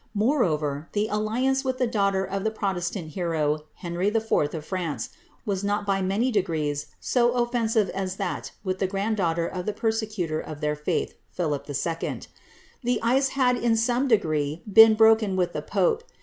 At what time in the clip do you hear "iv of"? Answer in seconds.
4.07-4.65